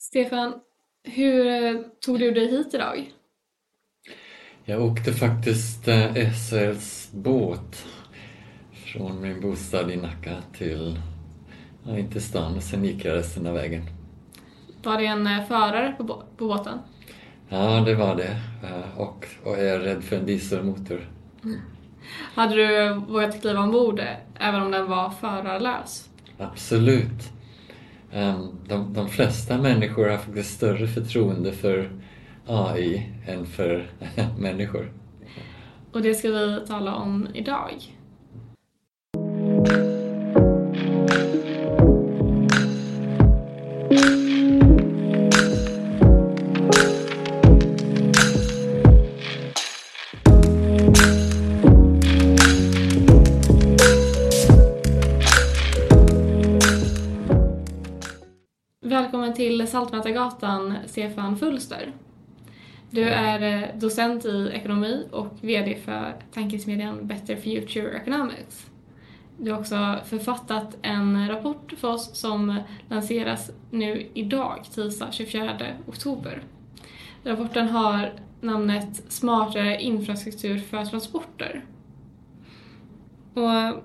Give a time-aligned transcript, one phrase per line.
[0.00, 0.54] Stefan,
[1.04, 3.12] hur eh, tog du dig hit idag?
[4.64, 7.86] Jag åkte faktiskt eh, SLs båt
[8.72, 11.00] från min bostad i Nacka till,
[11.86, 13.82] ja, in till stan och sen gick jag resten av vägen.
[14.82, 16.04] Var det en eh, förare på,
[16.36, 16.78] på båten?
[17.48, 18.40] Ja, det var det.
[18.96, 21.10] Och, och jag är rädd för en dieselmotor.
[22.34, 24.00] Hade du vågat kliva ombord
[24.34, 26.08] även om den var förarlös?
[26.38, 27.37] Absolut.
[28.12, 31.90] Ehm, de, de flesta människor har faktiskt större förtroende för
[32.46, 33.90] AI än för
[34.38, 34.92] människor.
[35.92, 37.97] Och det ska vi tala om idag.
[58.98, 61.92] Välkommen till Saltmätargatan, Stefan Fulster.
[62.90, 68.66] Du är eh, docent i ekonomi och VD för tankesmedjan Better Future Economics.
[69.36, 76.42] Du har också författat en rapport för oss som lanseras nu idag, tisdag 24 oktober.
[77.24, 81.64] Rapporten har namnet Smartare infrastruktur för transporter.
[83.34, 83.82] Och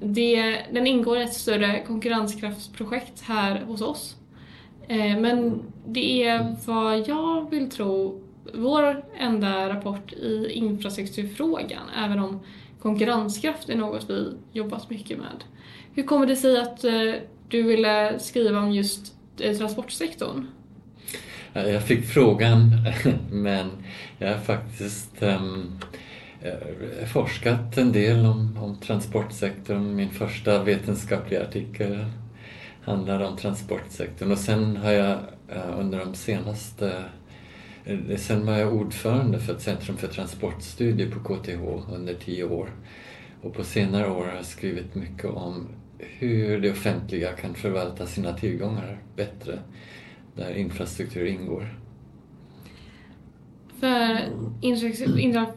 [0.00, 4.17] det, den ingår i ett större konkurrenskraftsprojekt här hos oss.
[4.88, 8.22] Eh, men det är vad jag vill tro
[8.54, 12.40] vår enda rapport i infrastrukturfrågan, även om
[12.80, 15.44] konkurrenskraft är något vi jobbat mycket med.
[15.94, 17.14] Hur kommer det sig att eh,
[17.48, 20.46] du ville skriva om just eh, transportsektorn?
[21.52, 22.70] Jag fick frågan,
[23.32, 23.70] men
[24.18, 25.80] jag har faktiskt um,
[27.12, 29.96] forskat en del om, om transportsektorn.
[29.96, 32.04] Min första vetenskapliga artikel
[32.88, 37.04] handlar om transportsektorn och sen har jag eh, under de senaste
[37.84, 42.70] eh, Sen var jag ordförande för ett centrum för transportstudier på KTH under tio år.
[43.42, 48.32] Och på senare år har jag skrivit mycket om hur det offentliga kan förvalta sina
[48.32, 49.58] tillgångar bättre
[50.34, 51.74] där infrastruktur ingår.
[53.80, 54.28] För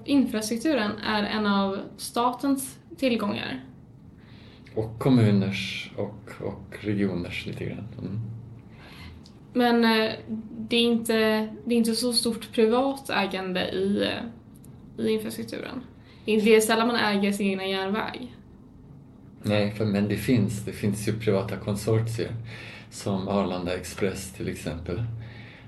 [0.06, 3.71] infrastrukturen är en av statens tillgångar.
[4.76, 7.88] Och kommuners och, och regioners lite grann.
[8.00, 8.20] Mm.
[9.54, 10.12] Men eh,
[10.58, 11.14] det är inte,
[11.66, 15.82] det är inte så stort privat ägande i, eh, i infrastrukturen.
[16.26, 18.36] Det är- sällan man äger sin egna järnväg.
[19.44, 20.66] Nej, för, men det finns.
[20.66, 22.32] Det finns ju privata konsortier
[22.90, 25.04] som Arlanda Express till exempel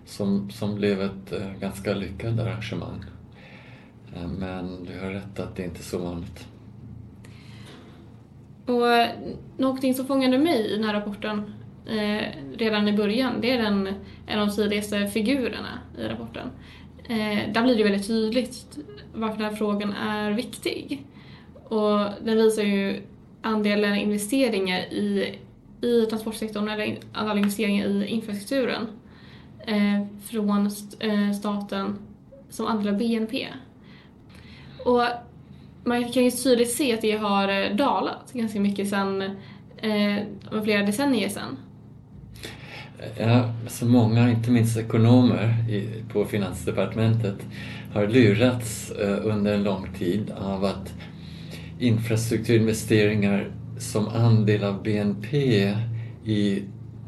[0.05, 3.03] som, som blev ett eh, ganska lyckat arrangemang.
[4.39, 6.47] Men du har rätt att det inte är så vanligt.
[8.65, 9.07] Och
[9.57, 11.53] någonting som fångade mig i den här rapporten
[11.85, 12.23] eh,
[12.57, 13.89] redan i början, det är den,
[14.27, 16.47] en av de tidigaste figurerna i rapporten.
[17.03, 18.77] Eh, där blir det väldigt tydligt
[19.13, 21.05] varför den här frågan är viktig.
[21.63, 23.01] Och den visar ju
[23.41, 25.35] andelen investeringar i,
[25.81, 28.87] i transportsektorn, eller andelen alla investeringar i infrastrukturen
[29.67, 31.97] eh, från st- eh, staten
[32.49, 33.47] som andel av BNP.
[34.85, 35.03] Och
[35.83, 39.21] man kan ju tydligt se att det har eh, dalat ganska mycket sen
[39.77, 40.17] eh,
[40.63, 41.57] flera decennier sedan.
[43.19, 47.35] Ja, så många, inte minst ekonomer i, på Finansdepartementet,
[47.93, 50.93] har lurats eh, under en lång tid av att
[51.79, 55.37] infrastrukturinvesteringar som andel av BNP
[56.25, 56.63] i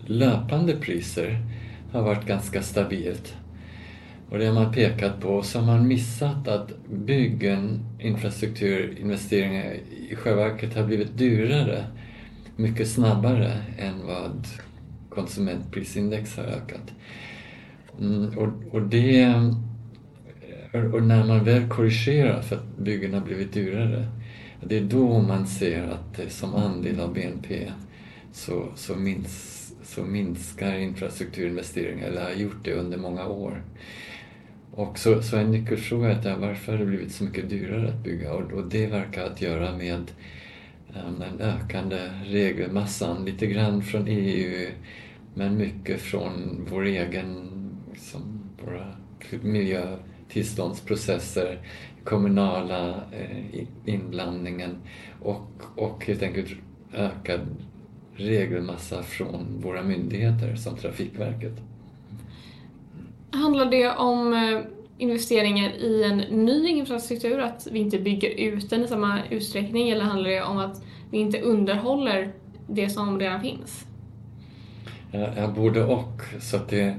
[0.05, 1.39] löpande priser
[1.91, 3.35] har varit ganska stabilt.
[4.35, 5.29] Och det har man pekat på.
[5.29, 9.73] och Så har man missat att byggen, infrastrukturinvesteringar
[10.09, 11.85] i själva verket har blivit dyrare
[12.55, 14.47] mycket snabbare än vad
[15.09, 16.93] konsumentprisindex har ökat.
[17.99, 19.21] Mm, och, och det...
[20.71, 24.07] Eh, och när man väl korrigerar för att byggen har blivit dyrare,
[24.63, 27.71] det är då man ser att eh, som andel av BNP
[28.31, 33.61] så, så, minns, så minskar infrastrukturinvesteringar, eller har gjort det under många år.
[34.75, 38.03] Och så, så en nyckelfråga är att varför har det blivit så mycket dyrare att
[38.03, 38.33] bygga?
[38.33, 40.11] Och, och det verkar att göra med
[40.89, 44.69] um, den ökande regelmassan, lite grann från EU
[45.33, 47.49] men mycket från vår egen,
[47.91, 48.95] liksom, våra
[49.41, 51.59] miljötillståndsprocesser,
[52.03, 54.77] kommunala eh, inblandningen
[55.21, 56.49] och, och helt enkelt
[56.93, 57.41] ökad
[58.15, 61.61] regelmassa från våra myndigheter som Trafikverket.
[63.35, 64.61] Handlar det om eh,
[64.97, 70.05] investeringar i en ny infrastruktur, att vi inte bygger ut den i samma utsträckning, eller
[70.05, 72.33] handlar det om att vi inte underhåller
[72.67, 73.85] det som redan finns?
[75.11, 76.21] Ja, både och.
[76.39, 76.95] Så att det,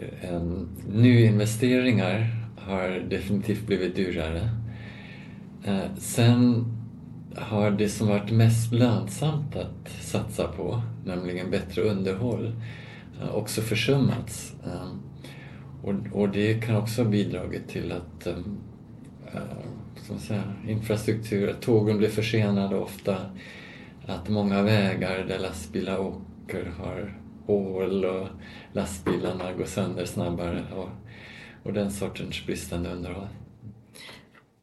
[0.00, 2.26] eh, en, nyinvesteringar
[2.56, 4.48] har definitivt blivit dyrare.
[5.64, 6.64] Eh, sen
[7.36, 12.52] har det som varit mest lönsamt att satsa på, nämligen bättre underhåll,
[13.34, 14.54] också försummats.
[15.82, 18.38] Och, och det kan också ha bidragit till att eh,
[19.34, 19.40] eh,
[19.96, 23.16] som säga, infrastruktur, att tågen blir försenade ofta,
[24.06, 28.28] att många vägar där lastbilar åker har hål och
[28.72, 30.88] lastbilarna går sönder snabbare och,
[31.62, 33.28] och den sortens bristande underhåll.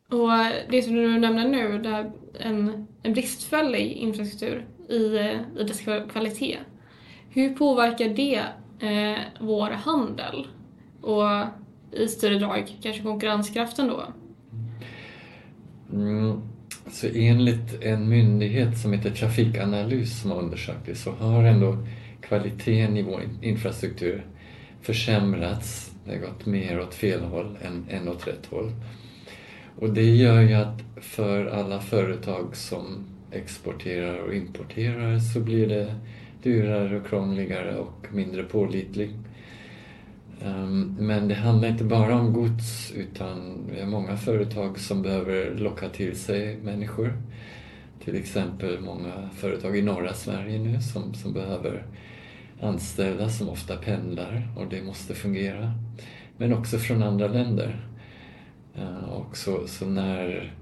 [0.10, 0.30] Och
[0.69, 4.95] det som du nämner nu, där en, en bristfällig infrastruktur i,
[5.60, 5.81] i dess
[6.12, 6.57] kvalitet.
[7.30, 8.44] Hur påverkar det
[8.88, 10.48] eh, vår handel?
[11.10, 11.48] Och
[11.92, 14.04] i större drag kanske konkurrenskraften då?
[15.94, 16.42] Mm.
[16.92, 21.78] Så enligt en myndighet som heter Trafikanalys som har undersökt det så har ändå
[22.22, 24.26] kvaliteten i vår infrastruktur
[24.82, 25.92] försämrats.
[26.06, 28.72] Det har gått mer åt fel håll än, än åt rätt håll.
[29.80, 35.96] Och det gör ju att för alla företag som exporterar och importerar så blir det
[36.44, 39.29] dyrare och krångligare och mindre pålitligt.
[40.46, 45.56] Ehm, men det handlar inte bara om gods utan vi har många företag som behöver
[45.56, 47.14] locka till sig människor.
[48.04, 51.86] Till exempel många företag i norra Sverige nu som, som behöver
[52.62, 55.74] anställda som ofta pendlar och det måste fungera.
[56.38, 57.86] Men också från andra länder.
[58.76, 60.54] Ehm, och så, så när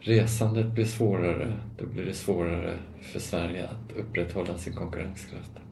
[0.00, 5.65] resandet blir svårare, då blir det svårare för Sverige att upprätthålla sin konkurrenskraft.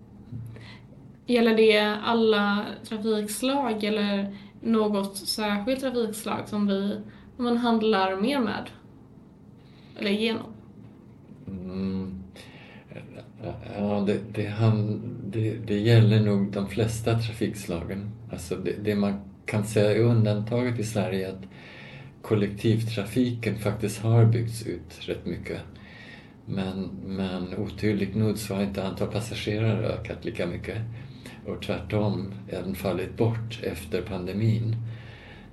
[1.27, 7.01] Gäller det alla trafikslag eller något särskilt trafikslag som vi
[7.37, 8.71] man handlar mer med?
[9.99, 10.53] Eller genom?
[11.47, 12.23] Mm.
[13.77, 18.11] Ja, det, det, han, det, det, gäller nog de flesta trafikslagen.
[18.33, 21.43] Alltså det, det man kan säga är undantaget i Sverige är att
[22.23, 25.61] kollektivtrafiken faktiskt har byggts ut rätt mycket.
[26.47, 30.79] Men, men otydligt nog så har inte antal passagerare ökat lika mycket.
[31.47, 34.77] Och tvärtom, även fallit bort efter pandemin.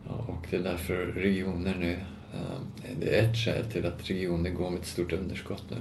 [0.07, 1.91] Och det är därför regioner nu,
[2.33, 5.77] eh, det är ett skäl till att regioner går med ett stort underskott nu.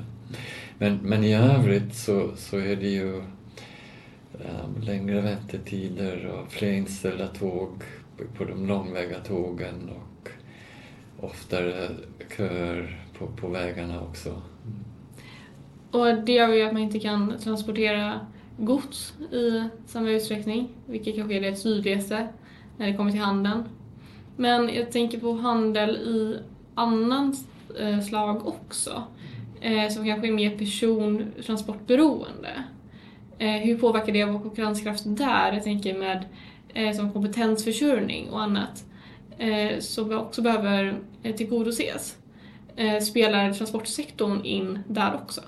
[0.78, 3.16] Men, men i övrigt så, så är det ju
[4.40, 7.70] eh, längre väntetider och fler inställda tåg
[8.36, 10.30] på de långväga tågen och
[11.24, 11.88] oftare
[12.36, 14.42] köer på, på vägarna också.
[15.90, 18.26] Och det gör ju att man inte kan transportera
[18.60, 22.28] gods i samma utsträckning, vilket kanske är det tydligaste
[22.76, 23.64] när det kommer till handeln.
[24.36, 26.38] Men jag tänker på handel i
[26.74, 27.36] annan
[27.80, 29.02] eh, slag också,
[29.60, 32.64] eh, som kanske är mer persontransportberoende.
[33.38, 35.52] Eh, hur påverkar det vår konkurrenskraft där?
[35.52, 36.24] Jag tänker med
[36.96, 38.84] som kompetensförsörjning och annat
[39.78, 40.98] som också behöver
[41.36, 42.16] tillgodoses.
[43.02, 45.40] Spelar transportsektorn in där också?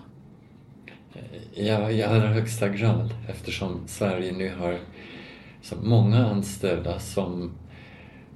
[1.15, 4.79] Eh, ja, i allra högsta grad eftersom Sverige nu har
[5.63, 7.51] så många anställda som,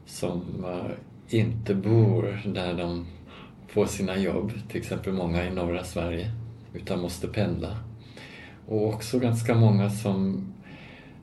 [0.07, 0.91] som uh,
[1.29, 3.07] inte bor där de
[3.69, 6.31] får sina jobb, till exempel många i norra Sverige,
[6.75, 7.79] utan måste pendla.
[8.67, 10.47] Och också ganska många som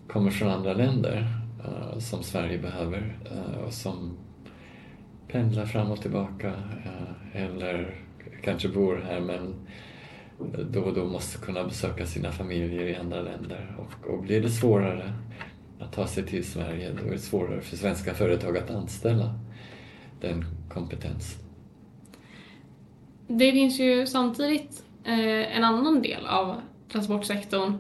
[0.08, 1.28] kommer från andra länder
[1.66, 4.18] uh, som Sverige behöver uh, och som
[5.28, 6.54] pendlar fram och tillbaka
[7.34, 7.96] eller
[8.44, 9.54] kanske bor här men
[10.72, 13.78] då och då måste kunna besöka sina familjer i andra länder.
[13.78, 15.14] Och, och blir det svårare
[15.80, 19.40] att ta sig till Sverige då är det svårare för svenska företag att anställa
[20.22, 21.44] den kompetensen.
[23.28, 26.56] Det finns ju samtidigt eh, en annan del av
[26.92, 27.78] transportsektorn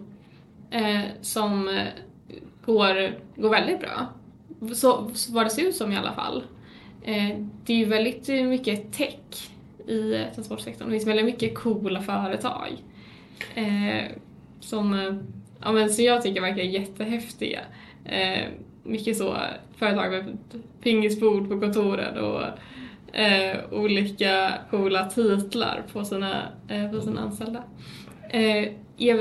[0.71, 1.79] eh, som
[2.65, 4.07] går, går väldigt bra.
[4.75, 6.43] Så, så vad det ser ut som i alla fall.
[7.03, 9.49] Eh, det är ju väldigt mycket tech
[9.87, 10.87] i transportsektorn.
[10.87, 12.71] Det finns väldigt mycket coola företag
[13.55, 14.11] eh,
[14.59, 15.19] som,
[15.61, 17.59] ja, men, som jag tycker verkar jättehäftiga.
[18.05, 18.47] Eh,
[18.83, 19.37] mycket så
[19.77, 20.37] företag med
[20.81, 22.41] pingisbord på kontoren och
[23.17, 27.63] eh, olika coola titlar på sina, eh, på sina anställda.
[28.29, 29.17] Eh, är,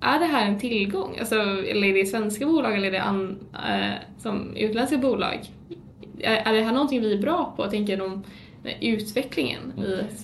[0.00, 1.16] är det här en tillgång?
[1.18, 5.38] Alltså, eller är det svenska bolag eller är det an, eh, som utländska bolag?
[6.18, 7.66] Är, är det här någonting vi är bra på?
[7.66, 8.24] Tänker de
[8.80, 9.72] utvecklingen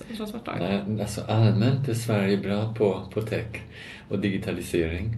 [0.09, 0.83] i transportlagen?
[0.87, 3.61] Nej, alltså allmänt är Sverige bra på, på tech
[4.09, 5.15] och digitalisering.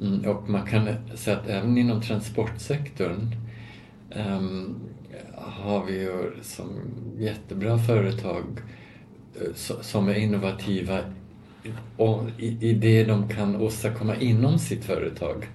[0.00, 3.34] Mm, och man kan säga att även inom transportsektorn
[4.14, 4.76] um,
[5.34, 6.68] har vi ju som
[7.18, 8.44] jättebra företag
[9.42, 10.98] uh, som är innovativa
[12.38, 15.46] i, i det de kan åstadkomma inom sitt företag.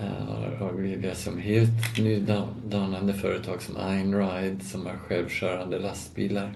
[0.00, 6.54] Uh, har vi som helt nydanande företag som Einride som har självkörande lastbilar.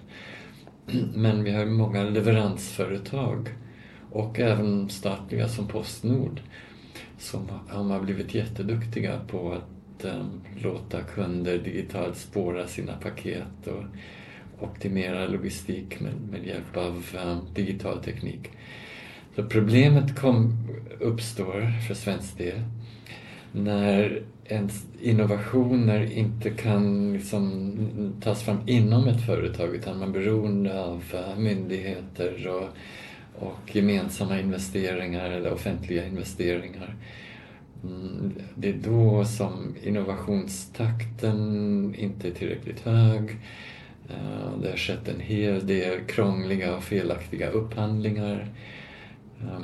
[1.15, 3.49] Men vi har många leveransföretag
[4.11, 6.41] och även statliga som Postnord
[7.17, 13.83] som har blivit jätteduktiga på att äm, låta kunder digitalt spåra sina paket och
[14.63, 18.49] optimera logistik med, med hjälp av äm, digital teknik.
[19.35, 20.67] Så problemet kom,
[20.99, 22.61] uppstår för svensk del
[23.51, 27.73] när ens innovationer inte kan liksom
[28.21, 31.03] tas fram inom ett företag utan man är beroende av
[31.37, 32.67] myndigheter och,
[33.47, 36.95] och gemensamma investeringar eller offentliga investeringar.
[37.83, 43.37] Mm, det är då som innovationstakten inte är tillräckligt hög.
[44.09, 48.47] Eh, det har skett en hel del krångliga och felaktiga upphandlingar.
[49.41, 49.59] Eh,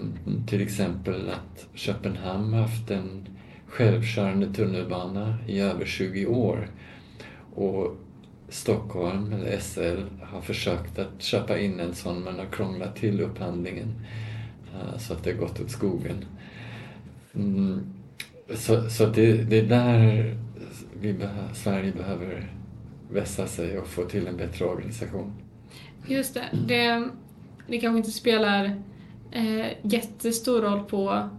[0.47, 3.27] till exempel att Köpenhamn haft en
[3.75, 6.69] självkörande tunnelbana i över 20 år.
[7.55, 7.97] Och
[8.49, 13.93] Stockholm, eller SL, har försökt att köpa in en sån men har krånglat till upphandlingen
[14.73, 16.25] eh, så att det har gått åt skogen.
[17.35, 17.93] Mm.
[18.53, 20.35] Så, så det, det är där
[21.01, 22.51] vi behö, Sverige behöver
[23.11, 25.33] vässa sig och få till en bättre organisation.
[26.07, 26.49] Just det.
[26.67, 27.09] Det,
[27.67, 28.65] det kanske inte spelar
[29.31, 31.29] eh, jättestor roll på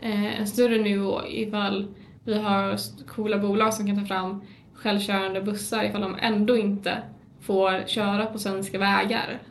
[0.00, 1.86] Eh, en större nivå ifall
[2.24, 4.42] vi har coola bolag som kan ta fram
[4.74, 7.02] självkörande bussar ifall de ändå inte
[7.40, 9.42] får köra på svenska vägar.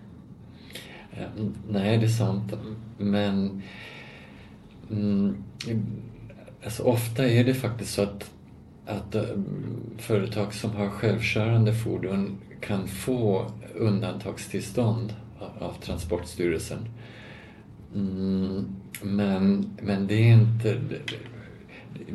[1.11, 1.27] Eh,
[1.69, 2.53] nej, det är sant.
[2.97, 3.61] Men
[4.91, 5.43] mm,
[6.63, 8.31] alltså, ofta är det faktiskt så att,
[8.85, 9.23] att eh,
[9.97, 16.87] företag som har självkörande fordon kan få undantagstillstånd av, av Transportstyrelsen.
[17.95, 20.79] Mm, men, men det är inte...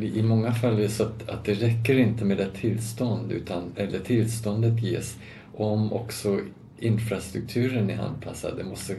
[0.01, 3.73] I många fall är det så att, att det räcker inte med ett tillstånd, utan,
[3.77, 5.17] eller tillståndet ges
[5.57, 6.41] om också
[6.79, 8.57] infrastrukturen är anpassad.
[8.57, 8.97] Det måste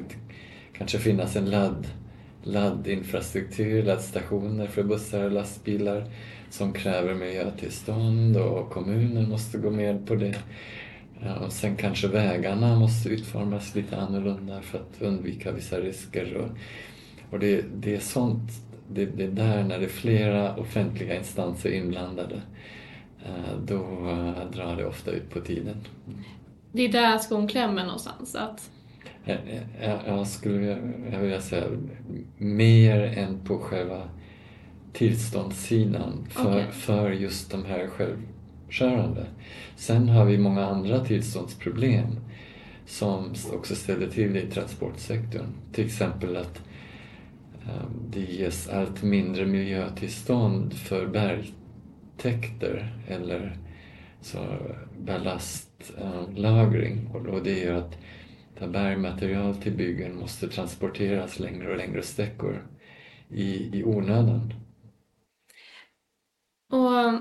[0.78, 1.88] kanske finnas en ladd,
[2.44, 6.06] laddinfrastruktur, laddstationer för bussar och lastbilar
[6.50, 10.36] som kräver miljötillstånd och kommunen måste gå med på det.
[11.24, 16.34] Ja, och sen kanske vägarna måste utformas lite annorlunda för att undvika vissa risker.
[16.34, 16.50] Och,
[17.30, 18.52] och det, det är sånt,
[18.92, 22.42] det, det är där när det är flera offentliga instanser inblandade,
[23.26, 23.76] eh, då
[24.10, 25.76] eh, drar det ofta ut på tiden.
[26.72, 28.36] Det är där skon klämmer någonstans?
[28.36, 28.72] Att...
[29.24, 29.38] Jag,
[29.82, 30.66] jag, jag skulle
[31.12, 31.66] jag vilja säga
[32.38, 34.10] mer än på själva
[34.94, 36.72] tillståndssidan för, okay.
[36.72, 39.26] för just de här självkörande.
[39.76, 42.20] Sen har vi många andra tillståndsproblem
[42.86, 45.48] som också ställer till i transportsektorn.
[45.74, 46.62] Till exempel att
[47.70, 53.58] Ehm, det ges allt mindre miljötillstånd för bergtäkter eller
[54.22, 54.40] så
[55.00, 57.98] ballastlagring och det gör att
[58.68, 62.68] bergmaterial till byggen måste transporteras längre och längre sträckor
[63.30, 64.54] i, i onödan.
[66.72, 67.12] Och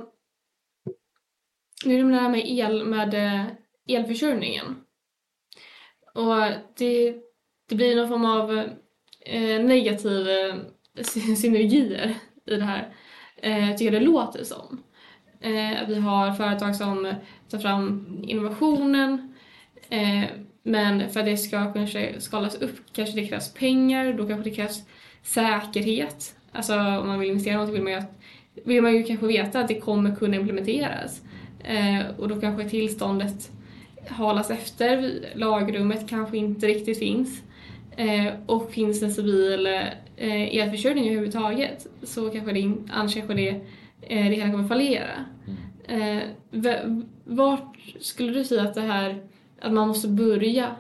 [1.85, 3.47] nu är det det här med el med eh,
[3.87, 4.85] elförsörjningen.
[6.15, 6.45] Och
[6.77, 7.17] det,
[7.69, 8.69] det blir någon form av
[9.29, 10.55] Eh, negativa
[11.37, 12.15] synergier
[12.47, 12.89] i det här,
[13.37, 14.83] eh, tycker jag det låter som.
[15.41, 17.15] Eh, vi har företag som
[17.51, 19.35] tar fram innovationen
[20.63, 24.57] men för att det ska kanske skalas upp kanske det krävs pengar, då kanske det
[24.57, 24.83] krävs
[25.23, 26.35] säkerhet.
[26.53, 28.03] Alltså om man vill investera något vill man ju,
[28.65, 31.23] vill man ju kanske veta att det kommer kunna implementeras.
[31.65, 33.51] Eh, och då kanske tillståndet
[34.09, 37.43] halas efter, lagrummet kanske inte riktigt finns.
[37.99, 39.67] Eh, och finns en stabil
[40.17, 45.25] eh, elförsörjning överhuvudtaget så kanske det, annars kanske det, eh, det hela kommer fallera.
[45.87, 46.19] Mm.
[46.53, 49.23] Eh, vart skulle du säga att det här,
[49.61, 50.77] att man måste börja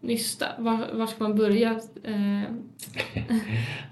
[0.00, 0.46] nysta?
[0.58, 1.80] Var, var ska man börja?
[2.04, 2.42] Eh...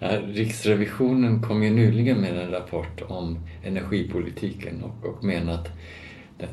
[0.26, 5.68] Riksrevisionen kom ju nyligen med en rapport om energipolitiken och, och menar att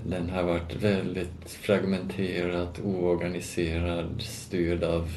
[0.06, 5.08] den har varit väldigt fragmenterad, oorganiserad, styrd av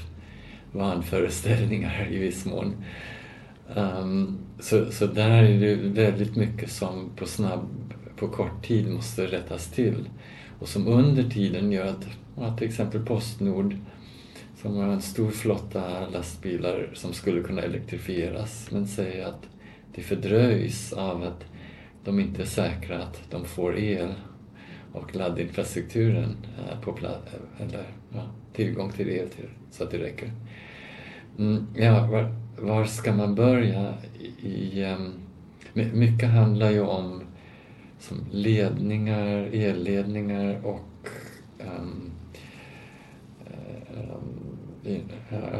[0.76, 2.74] vanföreställningar i viss mån.
[3.74, 9.26] Um, så, så där är det väldigt mycket som på, snabb, på kort tid måste
[9.26, 10.08] rättas till
[10.58, 12.06] och som under tiden gör att,
[12.36, 13.76] att till exempel Postnord
[14.62, 19.48] som har en stor flotta lastbilar som skulle kunna elektrifieras men säger att
[19.94, 21.44] det fördröjs av att
[22.04, 24.14] de inte är säkra att de får el
[24.92, 28.22] och laddinfrastrukturen eh, på plats, eller ja,
[28.56, 30.32] tillgång till el till, så att det räcker.
[31.38, 33.94] Mm, ja, var, var, ska man börja?
[34.42, 35.12] I, um,
[35.72, 37.22] mycket handlar ju om
[37.98, 41.08] som ledningar, elledningar och
[41.58, 42.10] um,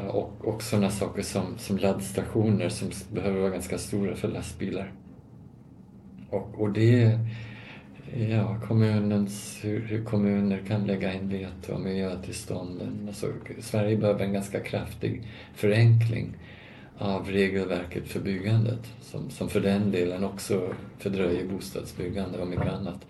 [0.09, 4.93] och, och sådana saker som, som laddstationer som behöver vara ganska stora för lastbilar.
[6.31, 7.19] Och, och det
[8.15, 13.05] ja, kommunens, hur, kommuner kan lägga in veto och miljötillstånden.
[13.07, 13.27] Alltså,
[13.61, 15.23] Sverige behöver en ganska kraftig
[15.55, 16.37] förenkling
[16.99, 23.07] av regelverket för byggandet som, som för den delen också fördröjer bostadsbyggande och mycket annat.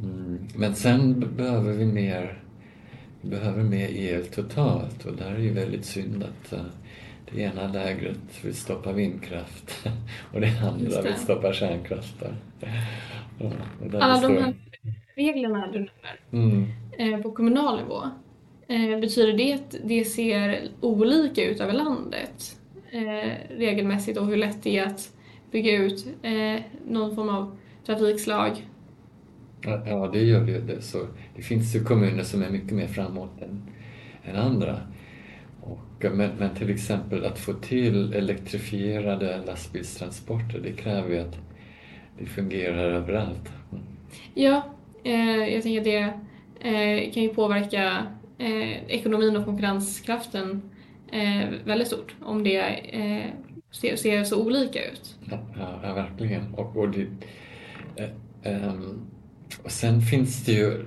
[0.00, 0.38] Mm.
[0.54, 2.42] Men sen behöver vi mer
[3.20, 6.64] vi behöver mer el totalt och där är det väldigt synd att uh,
[7.30, 9.86] det ena lägret vill stoppa vindkraft
[10.32, 11.08] och det andra det.
[11.08, 12.22] vill stoppa kärnkraft.
[13.38, 13.50] Ja,
[14.00, 14.54] Alla de här
[15.14, 16.66] reglerna du nämner mm.
[16.98, 18.02] eh, på kommunal nivå,
[18.68, 24.62] eh, betyder det att det ser olika ut över landet eh, regelmässigt och hur lätt
[24.62, 25.12] det är att
[25.50, 26.06] bygga ut
[26.88, 28.62] någon form av trafikslag
[29.66, 30.60] Ja, det gör det.
[30.60, 30.82] det.
[30.82, 33.62] Så det finns ju kommuner som är mycket mer framåt än,
[34.24, 34.80] än andra.
[35.60, 41.38] Och, men, men till exempel att få till elektrifierade lastbilstransporter, det kräver ju att
[42.18, 43.52] det fungerar överallt.
[43.72, 43.84] Mm.
[44.34, 44.62] Ja,
[45.04, 46.12] eh, jag tänker att det
[46.68, 48.06] eh, kan ju påverka
[48.38, 50.62] eh, ekonomin och konkurrenskraften
[51.12, 52.60] eh, väldigt stort om det
[52.92, 53.30] eh,
[53.70, 55.16] ser, ser, så olika ut.
[55.30, 55.38] Ja,
[55.82, 56.54] ja verkligen.
[56.54, 57.06] Och, och det,
[58.44, 59.00] um,
[59.62, 60.84] och sen finns det ju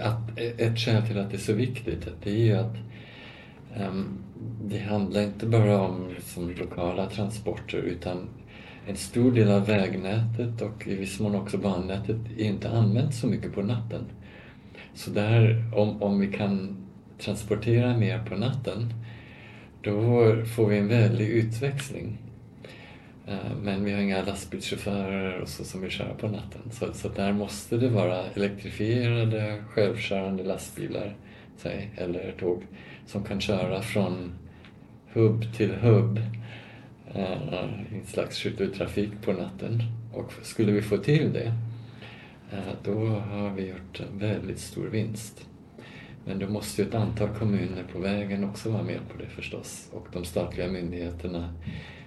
[0.00, 2.76] att, ett skäl till att det är så viktigt, det är ju att
[3.80, 4.18] um,
[4.64, 8.28] det handlar inte bara om liksom, lokala transporter utan
[8.86, 13.26] en stor del av vägnätet och i viss mån också bannätet är inte använt så
[13.26, 14.04] mycket på natten.
[14.94, 16.76] Så där, om, om vi kan
[17.18, 18.92] transportera mer på natten,
[19.82, 20.00] då
[20.56, 22.18] får vi en väldig utväxling.
[23.26, 26.62] Eh, men vi har inga lastbilschaufförer och så som vill köra på natten.
[26.70, 31.16] Så, så där måste det vara elektrifierade självkörande lastbilar
[31.56, 32.62] säg, eller tåg
[33.06, 34.32] som kan köra från
[35.12, 36.20] hubb till hubb
[37.14, 39.82] Eh, en slags skytteltrafik på natten.
[40.12, 41.52] Och skulle vi få till det
[42.50, 45.46] eh, då har vi gjort en väldigt stor vinst.
[46.24, 49.88] Men då måste ju ett antal kommuner på vägen också vara med på det förstås
[49.92, 51.54] och de statliga myndigheterna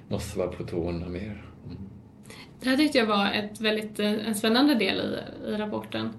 [0.08, 1.46] måste vara på tårna mer.
[1.66, 1.78] Mm.
[2.62, 6.10] Det här tyckte jag var ett väldigt, eh, en spännande del i, i rapporten.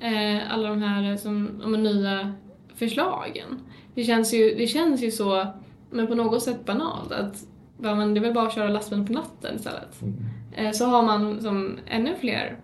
[0.00, 2.34] Eh, alla de här som, de nya
[2.74, 3.60] förslagen.
[3.94, 5.46] Det känns, ju, det känns ju så,
[5.90, 7.46] men på något sätt banalt, att
[7.84, 10.02] men det är väl bara att köra lastbilen på natten istället.
[10.02, 10.14] Mm.
[10.56, 12.56] Eh, så har man som ännu fler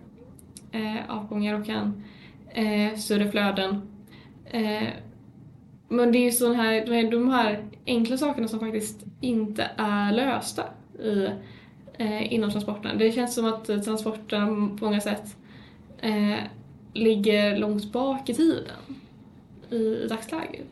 [0.71, 2.03] eh, avgångar och kan
[2.49, 3.81] eh, större flöden.
[5.87, 10.63] Men det är ju sån här, de här enkla sakerna som faktiskt inte är lösta
[10.99, 11.27] i,
[12.29, 12.93] inom transporterna.
[12.95, 14.47] Det känns som att transporterna
[14.79, 15.37] på många sätt
[16.93, 18.75] ligger långt bak i tiden
[19.69, 20.67] i, i dagsläget.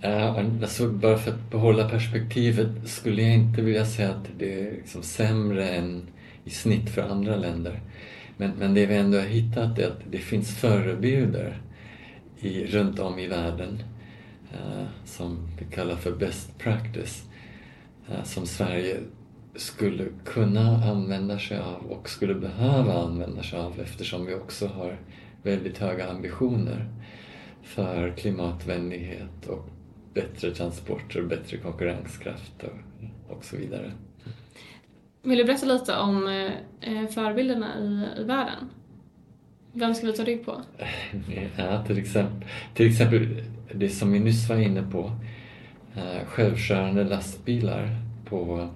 [0.00, 4.72] Ja, alltså bara för att behålla perspektivet skulle jag inte vilja säga att det är
[4.72, 6.02] liksom sämre än
[6.44, 7.80] i snitt för andra länder.
[8.36, 11.62] Men, men det vi ändå har hittat är att det finns förebilder
[12.40, 13.82] i, runt om i världen
[14.52, 17.24] eh, som vi kallar för best practice
[18.08, 18.96] eh, som Sverige
[19.56, 24.98] skulle kunna använda sig av och skulle behöva använda sig av eftersom vi också har
[25.42, 26.88] väldigt höga ambitioner
[27.62, 29.68] för klimatvänlighet och
[30.14, 33.92] bättre transporter, bättre konkurrenskraft och, och så vidare.
[35.22, 36.28] Vill du berätta lite om
[36.80, 38.70] eh, förebilderna i, i världen?
[39.72, 40.62] Vem ska vi ta rygg på?
[41.56, 43.44] Ja, till exempel, till exempel
[43.74, 45.12] det som vi nyss var inne på.
[45.96, 47.88] Eh, självkörande lastbilar
[48.24, 48.68] på,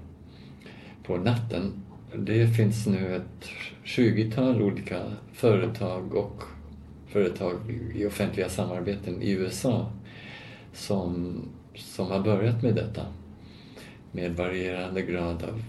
[1.02, 1.72] på natten.
[2.16, 3.48] Det finns nu ett
[3.84, 5.00] 20-tal olika
[5.32, 6.42] företag och
[7.14, 7.56] företag
[7.94, 9.92] i offentliga samarbeten i USA
[10.72, 11.38] som,
[11.74, 13.06] som har börjat med detta
[14.12, 15.62] med varierande grad av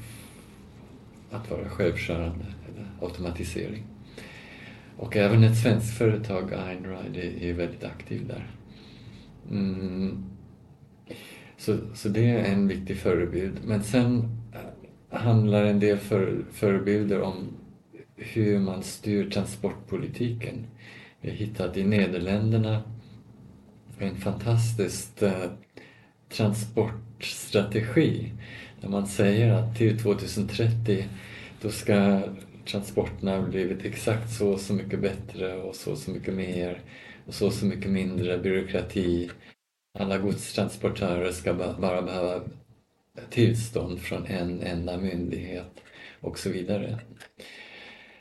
[1.31, 3.84] att vara självkörande eller automatisering.
[4.97, 8.47] Och även ett svenskt företag, Einride, är väldigt aktiv där.
[9.51, 10.25] Mm.
[11.58, 13.60] Så, så det är en viktig förebild.
[13.65, 17.47] Men sen eh, handlar en del för, förebilder om
[18.15, 20.67] hur man styr transportpolitiken.
[21.25, 22.83] Vi har hittat i Nederländerna
[23.99, 25.51] en fantastisk eh,
[26.29, 28.31] transportstrategi
[28.81, 31.05] där man säger att till 2030
[31.61, 32.21] då ska
[32.65, 36.81] transporterna ha blivit exakt så så mycket bättre och så så mycket mer
[37.25, 39.29] och så så mycket mindre byråkrati.
[39.99, 42.41] alla godstransportörer ska bara behöva
[43.29, 45.81] tillstånd från en enda myndighet
[46.21, 46.99] och så vidare.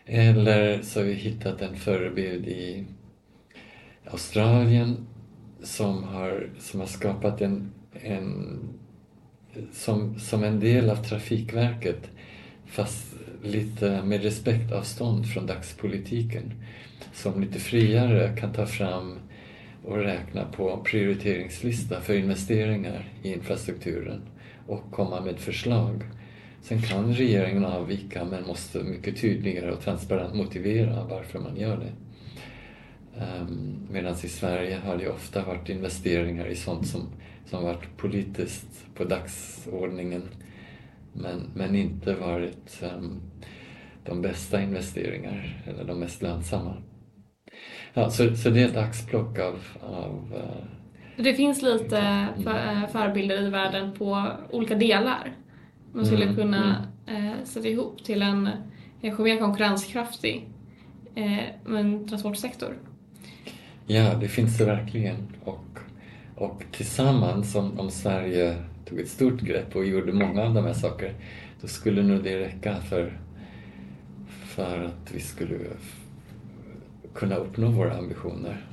[0.06, 2.84] Eller så har vi hittat en förebild i
[4.10, 5.06] Australien
[5.62, 8.58] som har, som har skapat en, en
[9.72, 12.10] som, som en del av Trafikverket
[12.66, 16.52] fast lite med respektavstånd från dagspolitiken
[17.12, 19.18] som lite friare kan ta fram
[19.84, 24.22] och räkna på prioriteringslista för investeringar i infrastrukturen
[24.66, 26.02] och komma med förslag.
[26.62, 31.92] Sen kan regeringen avvika men måste mycket tydligare och transparent motivera varför man gör det.
[33.18, 37.09] Um, Medan i Sverige har det ofta varit investeringar i sånt som,
[37.46, 40.22] som varit politiskt på dagsordningen
[41.12, 43.20] men, men inte varit um,
[44.05, 46.77] de bästa investeringar eller de mest lönsamma.
[47.94, 50.64] Ja, så, så det är ett axplock av, av uh,
[51.16, 55.33] det finns lite för, förebilder i världen på olika delar.
[55.92, 57.27] Man skulle mm, kunna mm.
[57.27, 58.48] eh, sätta ihop till en
[59.00, 60.48] kanske mer konkurrenskraftig
[61.14, 62.79] eh, en transportsektor.
[63.87, 65.16] Ja, det finns det verkligen.
[65.44, 65.78] Och,
[66.34, 70.72] och tillsammans, om, om Sverige tog ett stort grepp och gjorde många av de här
[70.72, 71.14] sakerna,
[71.60, 73.18] då skulle nog det räcka för,
[74.28, 75.58] för att vi skulle
[77.14, 78.66] kunna uppnå våra ambitioner.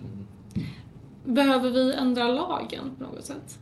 [1.26, 3.60] Behöver vi ändra lagen på något sätt?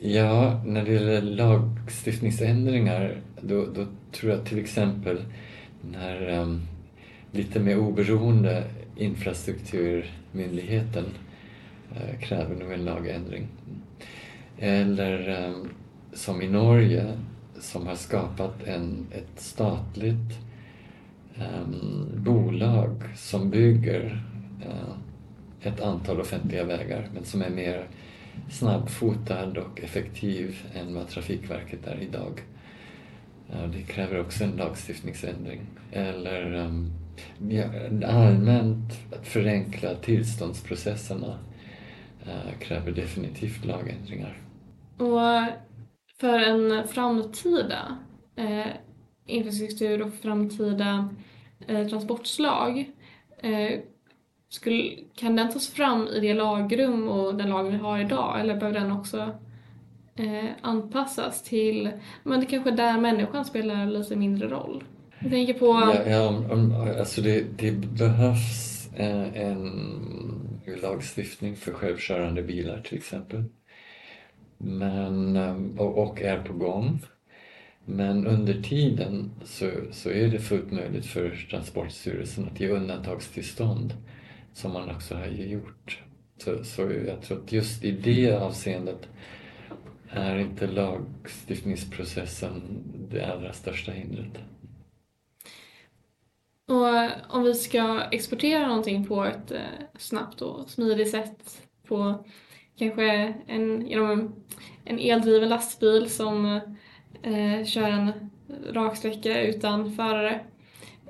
[0.00, 5.24] Ja, när det gäller lagstiftningsändringar då, då tror jag till exempel
[5.92, 6.62] när um,
[7.32, 8.64] lite mer oberoende
[8.96, 11.04] infrastrukturmyndigheten
[11.96, 13.48] eh, kräver nog en lagändring.
[14.58, 15.54] Eller eh,
[16.12, 17.18] som i Norge
[17.60, 20.38] som har skapat en, ett statligt
[21.36, 24.22] um, bolag som bygger
[24.66, 24.94] uh,
[25.62, 27.88] ett antal offentliga vägar men som är mer
[28.50, 32.40] snabbfotad och effektiv än vad Trafikverket är idag.
[33.72, 35.60] Det kräver också en lagstiftningsändring.
[35.92, 36.92] Eller um,
[38.06, 41.38] allmänt att förenkla tillståndsprocesserna
[42.26, 44.42] eh, kräver definitivt lagändringar.
[44.98, 45.20] Och
[46.20, 47.98] för en framtida
[48.36, 48.66] eh,
[49.26, 51.08] infrastruktur och framtida
[51.66, 52.90] eh, transportslag
[53.38, 53.80] eh,
[54.48, 58.56] skulle, kan den tas fram i det lagrum och den lag vi har idag eller
[58.56, 59.30] behöver den också
[60.16, 61.90] eh, anpassas till,
[62.22, 64.84] men det kanske är där människan spelar lite mindre roll?
[65.20, 65.66] Jag tänker på...
[65.66, 66.44] Ja, ja
[66.98, 73.44] alltså det, det behövs en, en lagstiftning för självkörande bilar till exempel.
[74.58, 77.00] Men, eh, och, och är på gång.
[77.84, 83.94] Men under tiden så, så är det fullt möjligt för Transportstyrelsen att ge undantagstillstånd
[84.52, 86.02] som man också har gjort.
[86.36, 89.08] Så, så jag tror att just i det avseendet
[90.10, 92.62] är inte lagstiftningsprocessen
[93.10, 94.38] det allra största hindret.
[96.68, 99.60] Och om vi ska exportera någonting på ett eh,
[99.98, 102.24] snabbt och smidigt sätt på
[102.78, 104.34] kanske en, genom
[104.84, 106.60] en eldriven lastbil som
[107.22, 108.30] eh, kör en
[108.72, 110.40] raksträcka utan förare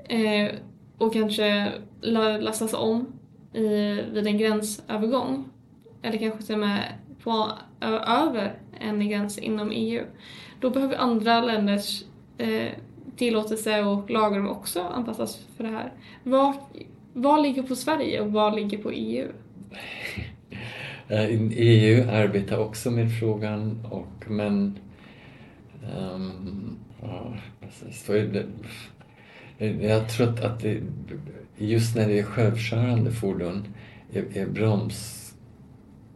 [0.08, 0.50] eh,
[0.98, 3.06] och kanske lastas om
[3.52, 3.68] i,
[4.12, 5.48] vid en gränsövergång
[6.02, 7.52] eller kanske till och med på,
[8.06, 10.04] över en gräns inom EU.
[10.60, 12.02] Då behöver andra länders
[12.38, 12.72] eh,
[13.18, 15.92] tillåtelse och lagrum också anpassas för det här.
[16.22, 16.54] Vad,
[17.12, 19.28] vad ligger på Sverige och vad ligger på EU?
[21.10, 24.78] EU eh, arbetar också med frågan och men
[25.96, 27.36] um, ja,
[29.80, 30.80] jag tror att det,
[31.56, 33.74] just när det är självkörande fordon
[34.12, 34.46] är, är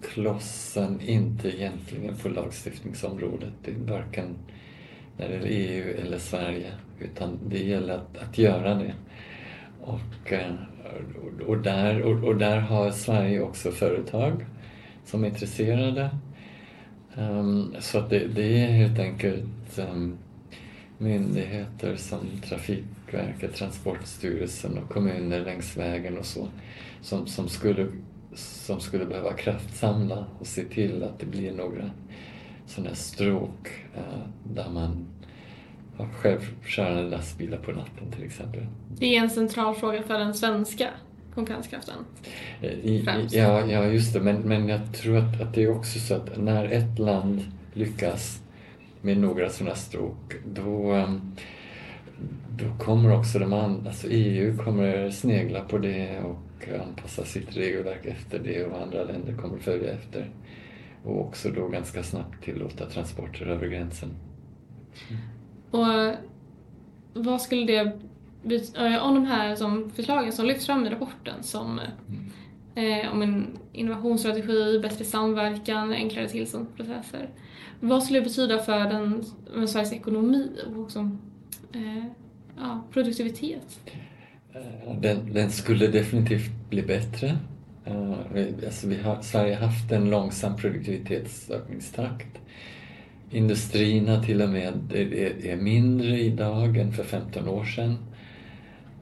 [0.00, 3.52] bromsklossen inte egentligen på lagstiftningsområdet.
[3.64, 4.36] Det är varken
[5.16, 6.72] när det gäller EU eller Sverige
[7.04, 8.94] utan det gäller att, att göra det.
[9.80, 10.54] Och, eh,
[11.46, 14.46] och, där, och, och, där har Sverige också företag
[15.04, 16.10] som är intresserade.
[17.14, 20.18] Um, så att det, det, är helt enkelt um,
[20.98, 26.48] myndigheter som Trafikverket, Transportstyrelsen och kommuner längs vägen och så
[27.00, 27.88] som, som, skulle,
[28.34, 31.90] som skulle behöva kraftsamla och se till att det blir några
[32.66, 35.06] sådana här stråk uh, där man
[36.12, 38.66] självkörande lastbilar på natten till exempel.
[38.98, 40.88] Det är en central fråga för den svenska
[41.35, 41.94] konkurrenskraften?
[42.61, 44.20] I, ja, ja, just det.
[44.20, 47.40] Men, men jag tror att, att det är också så att när ett land
[47.72, 48.42] lyckas
[49.00, 51.20] med några sådana stråk, då, ehm,
[52.50, 57.57] då kommer också de andra, alltså EU kommer snegla på det och och anpassa sitt
[57.57, 60.31] regelverk efter det och andra länder kommer följa efter.
[61.05, 64.11] Och också då ganska snabbt tillåta transporter över gränsen.
[65.72, 66.14] Och
[67.14, 67.92] vad skulle det
[69.00, 71.80] om de här som förslagen som lyfts fram i rapporten som
[72.74, 77.28] eh, om en innovationsstrategi, bättre samverkan, enklare tillståndsprocesser.
[77.80, 80.98] Vad skulle det betyda för den, för Sveriges ekonomi och också,
[81.72, 82.04] eh,
[82.56, 83.80] ja, produktivitet?
[84.54, 87.38] Eh, den, den, skulle definitivt bli bättre.
[87.88, 92.38] Uh, alltså vi har, Sverige har haft en långsam produktivitetsökningstakt.
[93.32, 97.96] Industrierna till och med är, mindre idag än för 15 år sedan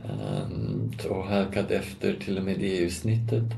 [0.05, 3.53] ehm, och halkat efter till och med EU-snittet.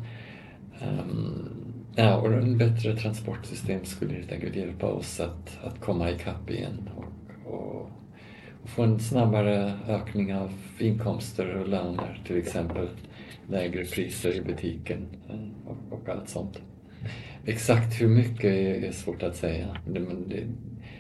[0.81, 1.49] Ehm,
[1.97, 6.91] ja, och en bättre transportsystem skulle helt enkelt hjälpa oss att, att komma ikapp igen
[6.97, 7.91] och, och
[8.63, 12.89] och få en snabbare ökning av inkomster och löner till exempel.
[13.49, 16.63] Lägre priser i butiken eh, och, och allt sånt.
[17.45, 19.77] Exakt hur mycket är, svårt att säga.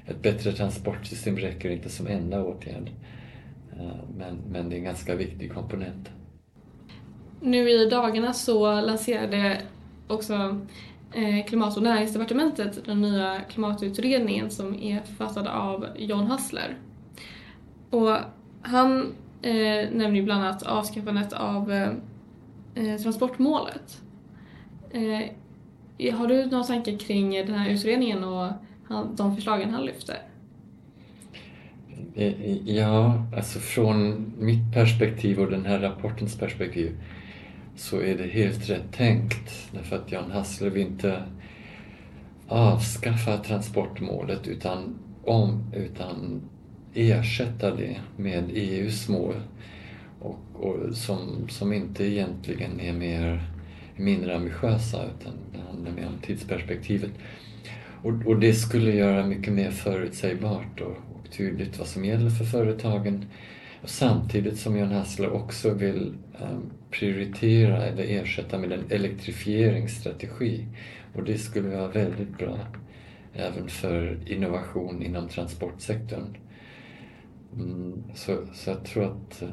[0.06, 2.90] Ett bättre transportsystem räcker inte som enda åtgärd.
[3.72, 6.10] Eh, men, men det är en ganska viktig komponent.
[7.40, 9.62] Nu i dagarna så lanserade
[10.08, 10.60] också
[11.12, 16.76] eh, Klimat och näringsdepartementet den nya klimatutredningen som är författad av John Hassler
[17.90, 18.16] och
[18.62, 21.72] han eh, nämner bland annat avskaffandet av
[22.74, 24.02] eh transportmålet.
[24.90, 25.30] Eh,
[25.98, 28.52] har du några tankar kring den här utredningen och
[29.16, 30.16] de förslagen han lyfter?
[32.14, 36.96] Eh, eh, ja, alltså från mitt perspektiv och den här rapportens perspektiv
[37.76, 39.72] så är det helt rätt tänkt.
[39.72, 41.22] Därför att Jan Hasslöv inte
[42.48, 46.40] avskaffar transportmålet utan, om, utan
[46.94, 49.34] ersätta det med EUs mål
[50.20, 53.42] och, och som, som inte egentligen är mer,
[53.96, 57.10] mindre ambitiösa utan det handlar mer om tidsperspektivet.
[58.02, 62.44] Och, och det skulle göra mycket mer förutsägbart och, och tydligt vad som gäller för
[62.44, 63.24] företagen
[63.84, 70.66] samtidigt som Jan Hassler också vill um, prioritera eller ersätta med en elektrifieringsstrategi.
[71.14, 72.58] Och det skulle vara väldigt bra
[73.34, 76.36] även för innovation inom transportsektorn.
[77.54, 79.48] Mm, så, så jag tror att, eh,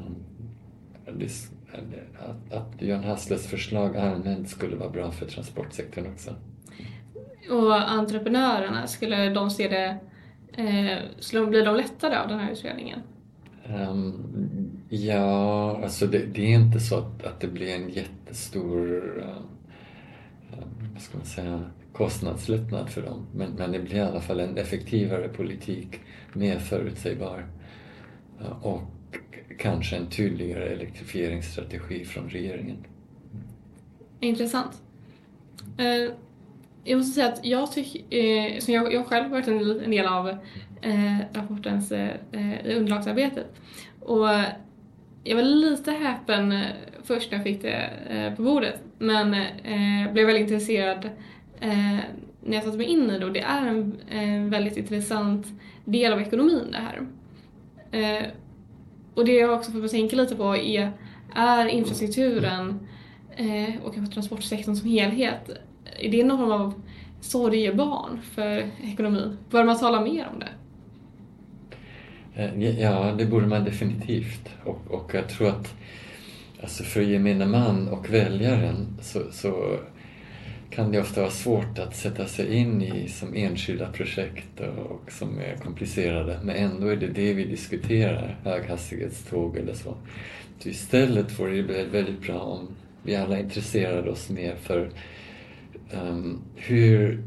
[2.18, 6.34] att, att Björn Hasslers förslag allmänt skulle vara bra för transportsektorn också.
[7.50, 9.96] Och entreprenörerna, skulle de se det,
[10.62, 13.00] eh, skulle de, blir de lättare av den här utredningen?
[13.68, 19.42] Um, ja, alltså det, det, är inte så att, att det blir en jättestor uh,
[20.92, 23.26] vad ska man säga, kostnadslättnad för dem.
[23.34, 26.00] Men, men det blir i alla fall en effektivare politik,
[26.32, 27.46] mer förutsägbar
[28.62, 28.82] och
[29.60, 32.76] kanske en tydligare elektrifieringsstrategi från regeringen.
[34.20, 34.82] Intressant.
[35.78, 36.14] Eh,
[36.84, 40.28] jag måste säga att jag tycker, eh, som jag, jag själv varit en, del av
[40.82, 42.16] eh, rapportens eh,
[42.64, 43.46] underlagsarbetet
[44.00, 44.28] och
[45.24, 46.66] jag var lite häpen eh,
[47.04, 49.30] först när jag fick det eh, på bordet men
[50.12, 51.10] blev väldigt intresserad
[52.40, 55.46] när jag satte mig in i det och det är en, en väldigt intressant
[55.84, 57.06] del av ekonomin det här.
[59.14, 60.92] Och det jag också får tänka lite på är,
[61.34, 62.88] är infrastrukturen
[63.36, 65.50] eh, och kanske transportsektorn som helhet,
[66.00, 66.82] är det någon form av
[67.20, 69.38] sorgebarn för ekonomin?
[69.50, 70.48] Bör man tala mer om det?
[72.34, 74.48] Eh, ja, det borde man definitivt.
[74.64, 75.74] Och, och jag tror att
[76.62, 79.78] alltså för gemene man och väljaren så, så
[80.70, 85.38] kan det ofta vara svårt att sätta sig in i som enskilda projekt och som
[85.38, 86.40] är komplicerade.
[86.44, 89.94] Men ändå är det det vi diskuterar, höghastighetståg eller så.
[90.58, 92.68] så istället vore det väldigt bra om
[93.02, 94.90] vi alla intresserade oss mer för
[95.92, 97.22] um, hur,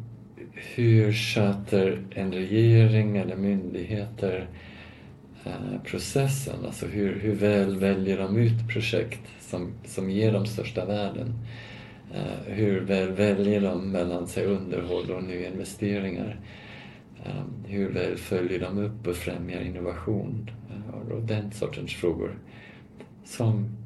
[0.53, 4.47] hur sköter en regering eller myndigheter
[5.47, 6.65] uh, processen?
[6.65, 11.33] Alltså hur, hur väl väljer de ut projekt som, som ger de största värden?
[12.13, 16.39] Eh, hur väl väljer de mellan sig underhåll och nyinvesteringar?
[17.25, 20.51] Eh, hur väl följer de upp och främjar innovation?
[20.69, 22.37] Eh, och den sortens frågor
[23.25, 23.77] som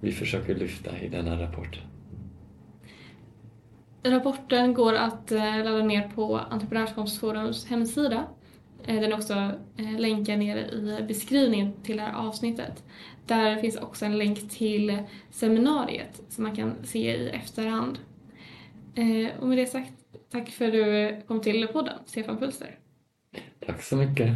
[0.00, 1.80] vi försöker lyfta i denna rapport.
[4.02, 5.30] Rapporten går att
[5.64, 8.26] ladda ner på Entreprenörskapsforums hemsida
[8.84, 12.84] Eh, den är också eh, länkad nere i beskrivningen till det här avsnittet.
[13.26, 14.98] Där finns också en länk till
[15.30, 17.98] seminariet som man kan se i efterhand.
[18.94, 19.92] Eh, och med det sagt,
[20.30, 22.78] tack för att du kom till podden, Stefan Pulster.
[23.66, 24.28] Tack så mycket.